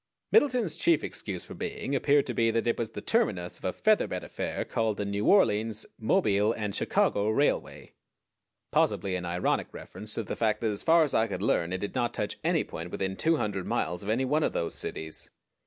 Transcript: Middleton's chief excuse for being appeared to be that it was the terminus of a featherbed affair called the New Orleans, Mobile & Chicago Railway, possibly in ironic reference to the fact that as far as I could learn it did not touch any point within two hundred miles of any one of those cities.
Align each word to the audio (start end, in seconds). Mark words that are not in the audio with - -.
Middleton's 0.31 0.75
chief 0.75 1.03
excuse 1.03 1.43
for 1.45 1.53
being 1.53 1.93
appeared 1.93 2.25
to 2.25 2.33
be 2.33 2.49
that 2.49 2.65
it 2.65 2.79
was 2.79 2.89
the 2.89 3.01
terminus 3.01 3.59
of 3.59 3.65
a 3.65 3.71
featherbed 3.71 4.23
affair 4.23 4.65
called 4.65 4.97
the 4.97 5.05
New 5.05 5.25
Orleans, 5.27 5.85
Mobile 5.99 6.55
& 6.71 6.71
Chicago 6.71 7.29
Railway, 7.29 7.93
possibly 8.71 9.15
in 9.15 9.25
ironic 9.25 9.67
reference 9.71 10.15
to 10.15 10.23
the 10.23 10.35
fact 10.35 10.61
that 10.61 10.71
as 10.71 10.81
far 10.81 11.03
as 11.03 11.13
I 11.13 11.27
could 11.27 11.43
learn 11.43 11.71
it 11.71 11.77
did 11.81 11.93
not 11.93 12.15
touch 12.15 12.39
any 12.43 12.63
point 12.63 12.89
within 12.89 13.15
two 13.15 13.35
hundred 13.37 13.67
miles 13.67 14.01
of 14.01 14.09
any 14.09 14.25
one 14.25 14.41
of 14.41 14.53
those 14.53 14.73
cities. 14.73 15.29